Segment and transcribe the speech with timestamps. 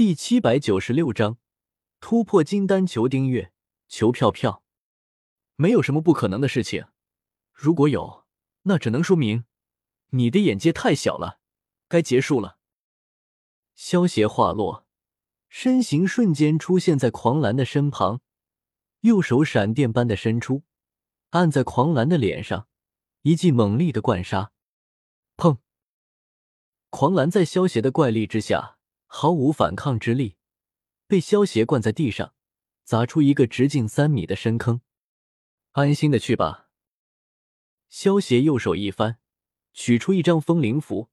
[0.00, 1.36] 第七百九十六章
[2.00, 3.52] 突破金丹，求订阅，
[3.86, 4.64] 求票票。
[5.56, 6.86] 没有什么不可能的事情，
[7.52, 8.24] 如果有，
[8.62, 9.44] 那只能说明
[10.12, 11.40] 你的眼界太小了。
[11.86, 12.56] 该结束了。
[13.74, 14.86] 萧邪话落，
[15.50, 18.22] 身形瞬间出现在狂澜的身旁，
[19.00, 20.62] 右手闪电般的伸出，
[21.32, 22.68] 按在狂澜的脸上，
[23.20, 24.52] 一记猛力的灌杀。
[25.36, 25.58] 砰！
[26.88, 28.78] 狂澜在萧协的怪力之下。
[29.12, 30.36] 毫无反抗之力，
[31.08, 32.32] 被萧邪灌在地上，
[32.84, 34.82] 砸出一个直径三米的深坑。
[35.72, 36.68] 安心的去吧。
[37.88, 39.18] 萧邪右手一翻，
[39.72, 41.10] 取出一张风灵符，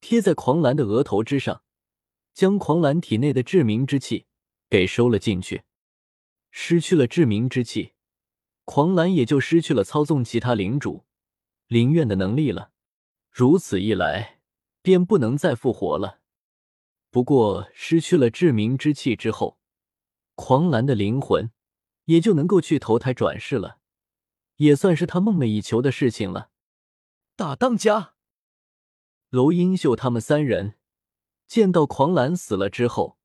[0.00, 1.62] 贴在狂澜的额头之上，
[2.34, 4.26] 将狂澜体内的致命之气
[4.68, 5.62] 给收了进去。
[6.50, 7.92] 失去了致命之气，
[8.64, 11.04] 狂澜也就失去了操纵其他领主、
[11.68, 12.72] 灵院的能力了。
[13.30, 14.40] 如此一来，
[14.82, 16.17] 便不能再复活了。
[17.10, 19.58] 不过，失去了致命之气之后，
[20.34, 21.50] 狂澜的灵魂
[22.04, 23.78] 也就能够去投胎转世了，
[24.56, 26.50] 也算是他梦寐以求的事情了。
[27.34, 28.14] 大当家，
[29.30, 30.74] 娄英秀他们三人
[31.46, 33.18] 见到狂澜死了之后，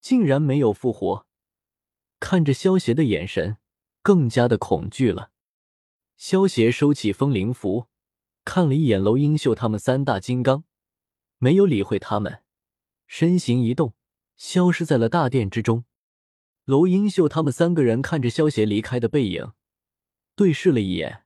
[0.00, 1.26] 竟然没有复活，
[2.20, 3.56] 看着萧邪的眼神
[4.02, 5.32] 更加的恐惧了。
[6.16, 7.86] 萧邪收起风灵符，
[8.44, 10.64] 看了一眼娄英秀他们三大金刚，
[11.38, 12.42] 没有理会他们。
[13.08, 13.94] 身形一动，
[14.36, 15.84] 消失在了大殿之中。
[16.66, 19.52] 娄英秀他们三个人看着萧邪离开的背影，
[20.36, 21.24] 对视了一眼，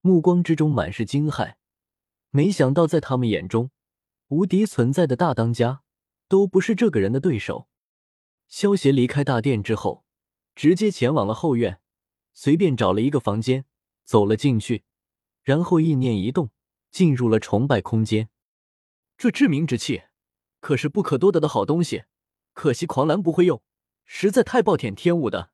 [0.00, 1.56] 目光之中满是惊骇。
[2.30, 3.72] 没想到，在他们眼中，
[4.28, 5.82] 无敌存在的大当家
[6.28, 7.68] 都不是这个人的对手。
[8.46, 10.04] 萧邪离开大殿之后，
[10.54, 11.80] 直接前往了后院，
[12.32, 13.64] 随便找了一个房间
[14.04, 14.84] 走了进去，
[15.42, 16.50] 然后意念一动，
[16.92, 18.28] 进入了崇拜空间。
[19.18, 20.02] 这致命之气。
[20.60, 22.04] 可是不可多得的好东西，
[22.52, 23.62] 可惜狂澜不会用，
[24.04, 25.50] 实在太暴殄天物的。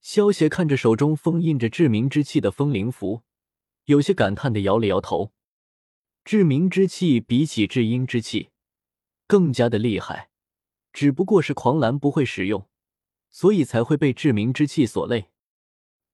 [0.00, 3.22] 萧邪看着手中封印着致命之气的风灵符，
[3.84, 5.32] 有些感叹的摇了摇头。
[6.24, 8.50] 致命之气比起至阴之气
[9.26, 10.30] 更加的厉害，
[10.92, 12.68] 只不过是狂澜不会使用，
[13.30, 15.30] 所以才会被致命之气所累。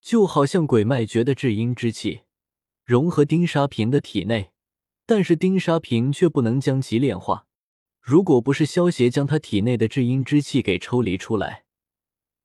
[0.00, 2.22] 就好像鬼脉诀的至阴之气
[2.84, 4.52] 融合丁沙平的体内，
[5.04, 7.47] 但是丁沙平却不能将其炼化。
[8.08, 11.64] 如果不是萧邪将他体内的至阴之气给抽离出来，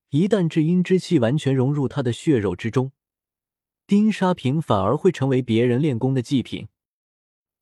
[0.09, 2.91] 一旦至阴之气完全融入他的血肉之中，
[3.87, 6.67] 丁沙平反而会成为别人练功的祭品。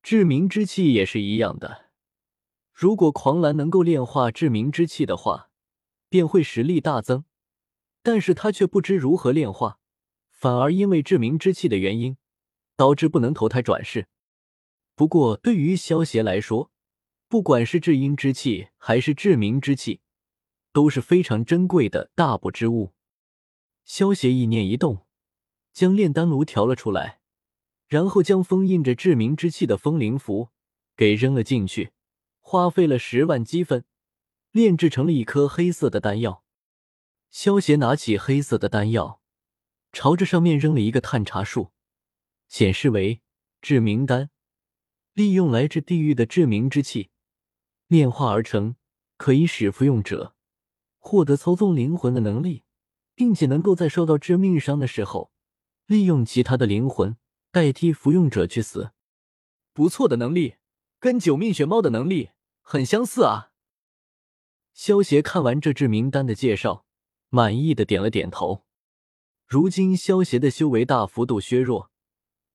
[0.02, 1.92] 至明之气也是一样的，
[2.72, 5.50] 如果狂澜能够炼化致命之气的话，
[6.08, 7.24] 便会实力大增。
[8.02, 9.78] 但是他却不知如何炼化，
[10.28, 12.16] 反而因为致命之气的原因，
[12.74, 14.08] 导致不能投胎转世。
[14.96, 16.72] 不过对于萧邪来说，
[17.32, 20.02] 不管是至阴之气还是至明之气，
[20.70, 22.92] 都是非常珍贵的大补之物。
[23.86, 25.06] 萧邪意念一动，
[25.72, 27.20] 将炼丹炉调了出来，
[27.88, 30.50] 然后将封印着至明之气的风灵符
[30.94, 31.92] 给扔了进去，
[32.42, 33.86] 花费了十万积分，
[34.50, 36.44] 炼制成了一颗黑色的丹药。
[37.30, 39.22] 萧邪拿起黑色的丹药，
[39.90, 41.72] 朝着上面扔了一个探查术，
[42.46, 43.22] 显示为
[43.62, 44.28] 致命丹，
[45.14, 47.08] 利用来自地狱的致命之气。
[47.92, 48.76] 炼化而成，
[49.18, 50.34] 可以使服用者
[50.98, 52.64] 获得操纵灵魂的能力，
[53.14, 55.30] 并且能够在受到致命伤的时候，
[55.84, 57.18] 利用其他的灵魂
[57.50, 58.92] 代替服用者去死。
[59.74, 60.54] 不错的能力，
[60.98, 62.30] 跟九命玄猫的能力
[62.62, 63.50] 很相似啊！
[64.72, 66.86] 萧协看完这致命丹的介绍，
[67.28, 68.64] 满意的点了点头。
[69.46, 71.90] 如今萧协的修为大幅度削弱，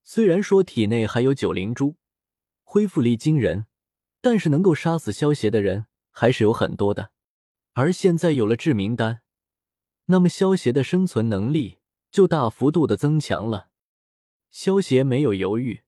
[0.02, 1.98] 虽然说体内还有九灵珠，
[2.64, 3.68] 恢复力惊人。
[4.30, 7.12] 但是能够杀死萧邪的人还是有很多的，
[7.76, 9.22] 而现在有了致命丹，
[10.08, 11.78] 那么萧邪的生存能力
[12.12, 13.70] 就大幅度的增强了。
[14.52, 15.84] 萧邪没有犹豫，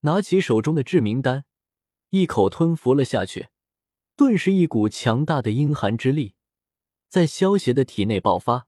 [0.00, 1.44] 拿起手中的致命丹，
[2.10, 3.46] 一口吞服了下去，
[4.16, 6.34] 顿时一股强大的阴寒之力
[7.08, 8.66] 在萧邪的体内爆发，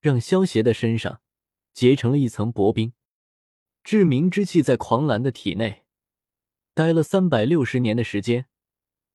[0.00, 1.20] 让萧邪的身上
[1.72, 2.92] 结成了一层薄冰。
[3.84, 5.84] 致命之气在狂澜的体内。
[6.78, 8.46] 待了三百六十年的时间，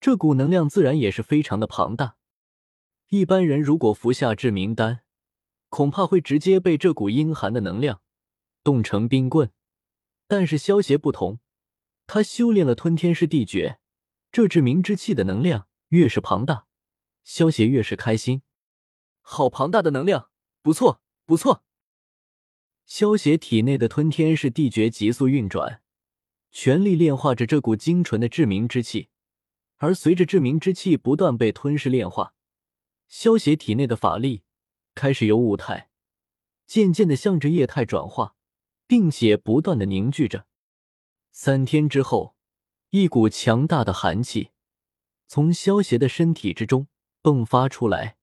[0.02, 2.18] 这股能量自然也是非常的庞大。
[3.08, 5.06] 一般人如果服下致命丹，
[5.70, 8.02] 恐怕会直接被这股阴寒的能量
[8.66, 9.50] 冻成冰棍。
[10.28, 11.40] 但是萧邪不同，
[12.06, 13.80] 他修炼了吞天噬地诀，
[14.30, 16.66] 这致命之气的能量越是庞大，
[17.24, 18.42] 萧邪越是开心。
[19.22, 20.30] 好庞大的能量，
[20.62, 21.64] 不错不错。
[22.86, 25.82] 萧邪体内的吞天噬地诀急速运转。
[26.56, 29.10] 全力炼化着这股精纯的致命之气，
[29.78, 32.36] 而随着致命之气不断被吞噬炼化，
[33.08, 34.44] 萧邪体内的法力
[34.94, 35.90] 开始由物态
[36.68, 38.36] 渐渐的向着液态转化，
[38.86, 40.46] 并且不断的凝聚着。
[41.32, 42.36] 三天之后，
[42.92, 44.52] 一股强大的寒气
[45.28, 46.88] 从萧邪的身体之中
[47.24, 48.18] 迸发出来。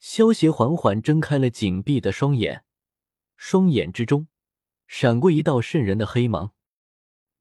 [0.00, 2.64] 萧邪缓缓睁开了紧闭的双眼，
[3.36, 4.28] 双眼之中
[4.86, 6.54] 闪过一道渗人的黑芒。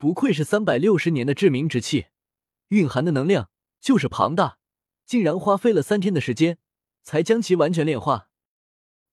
[0.04, 2.08] 不愧是三百六十年的至明之气，
[2.68, 4.58] 蕴含的能量就是庞大，
[5.06, 6.58] 竟然花费了三天的时间
[7.04, 8.28] 才将其完全炼化。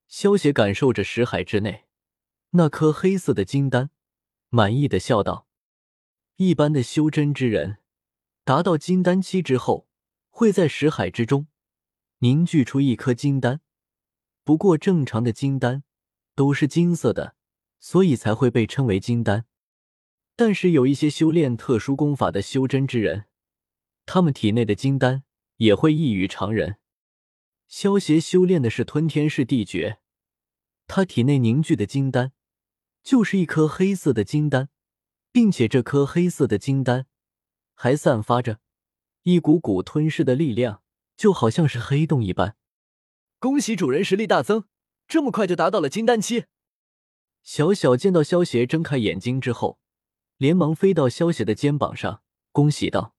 [0.08, 1.84] 萧邪感受着识海之内
[2.50, 3.90] 那颗黑色的金丹，
[4.48, 5.46] 满意的笑道。
[6.34, 7.76] 一般的修真之人，
[8.42, 9.86] 达到金丹期之后，
[10.28, 11.46] 会在识海之中
[12.18, 13.60] 凝聚出一颗金丹。
[14.42, 15.84] 不过，正常的金丹
[16.34, 17.36] 都是金色的，
[17.78, 19.46] 所以才会被称为金丹。
[20.40, 23.26] 但是，有一些修炼特殊功法的修真之人，
[24.06, 25.22] 他们体内的金丹
[25.58, 26.76] 也会异于常人。
[27.68, 29.98] 萧协修炼的是吞天噬地诀，
[30.86, 32.32] 他体内凝聚的金丹
[33.02, 34.70] 就是一颗黑色的金丹。
[35.30, 37.06] 并且这颗黑色的金丹
[37.74, 38.60] 还散发着
[39.24, 40.82] 一股股吞噬的力量，
[41.18, 42.56] 就好像是黑洞一般。
[43.38, 44.64] 恭喜主人实力大增，
[45.06, 46.46] 这么快就达到了金丹期。
[47.42, 49.78] 小小见到萧邪睁开眼睛之后，
[50.40, 53.14] 连忙飞到萧邪的肩膀上，恭喜道：“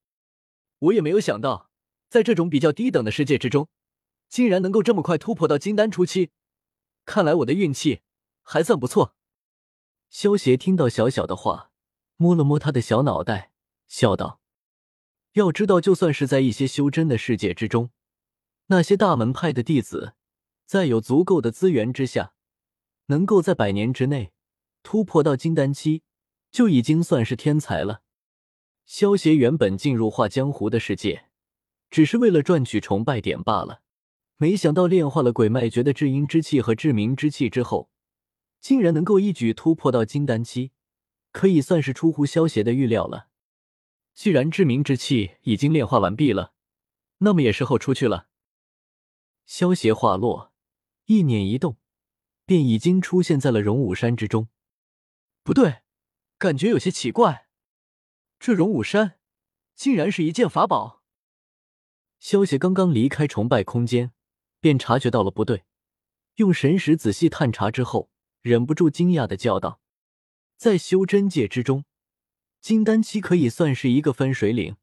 [0.80, 1.70] 我也没有想到，
[2.08, 3.68] 在这种比较低等的世界之中，
[4.28, 6.32] 竟然能够这么快突破到金丹初期。
[7.04, 8.00] 看来我的运气
[8.42, 9.14] 还算不错。”
[10.10, 11.68] 萧邪听到小小的话。
[12.16, 13.52] 摸了摸他的小脑袋，
[13.88, 14.40] 笑道
[15.34, 17.90] ：“要知道，就算是在一些修真的世界之中，
[18.66, 20.14] 那些大门派的弟子，
[20.64, 22.34] 在有足够的资源之下，
[23.06, 24.32] 能够在百年之内
[24.84, 26.04] 突破到金丹期，
[26.52, 28.02] 就已经算是天才了。”
[28.86, 31.26] 萧协原本进入画江湖的世界，
[31.90, 33.82] 只是为了赚取崇拜点罢了，
[34.36, 37.90] 没想到炼化了鬼脉诀的至阴之气和至明之气之后，
[38.60, 40.70] 竟然能够一举突破到金丹期。
[41.32, 43.28] 可以算是出乎萧邪的预料了。
[44.12, 46.52] 既然至明之气已经炼化完毕了，
[47.18, 48.28] 那么也时候出去了。
[49.46, 50.52] 萧邪话落，
[51.06, 51.78] 一念一动，
[52.44, 54.48] 便已经出现在了荣武山之中。
[55.42, 55.81] 不对，
[56.42, 57.46] 感觉有些奇怪。
[58.40, 59.20] 这荣武山
[59.76, 61.04] 竟然是一件法宝。
[62.18, 64.10] 萧邪刚刚离开崇拜空间，
[64.58, 65.62] 便察觉到了不对，
[66.36, 68.10] 用神识仔细探查之后，
[68.40, 69.80] 忍不住惊讶的叫道。
[70.56, 71.84] 在修真界之中，
[72.60, 74.74] 金丹期可以算是一个分水岭，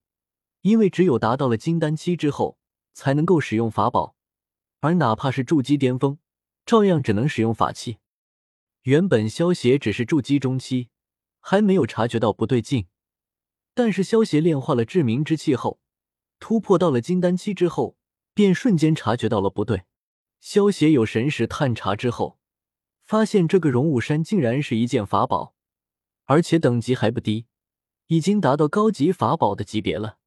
[0.62, 2.58] 因为只有达到了金丹期之后，
[2.94, 4.16] 才能够使用法宝，
[4.80, 6.20] 而哪怕是筑基巅峰，
[6.66, 7.98] 照样只能使用法器。
[8.84, 10.90] 原本萧协只是筑基中期，
[11.40, 12.88] 还没有察觉到不对劲，
[13.74, 15.80] 但是萧协炼化了致明之气后，
[16.40, 17.98] 突破到了金丹期之后，
[18.34, 19.84] 便瞬间察觉到了不对。
[20.40, 22.40] 萧协有神识探查之后，
[23.04, 25.56] 发现这个荣武山竟然是一件法宝。
[26.26, 27.48] 而且等级还不低，
[28.06, 30.20] 已经达到高级法宝的级别了。